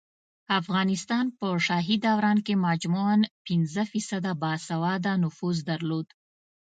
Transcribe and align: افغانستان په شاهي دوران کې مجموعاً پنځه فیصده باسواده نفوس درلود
افغانستان 0.59 1.25
په 1.37 1.47
شاهي 1.67 1.97
دوران 2.05 2.37
کې 2.45 2.61
مجموعاً 2.67 3.17
پنځه 3.47 3.81
فیصده 3.91 4.31
باسواده 4.41 5.11
نفوس 5.23 5.57
درلود 5.69 6.07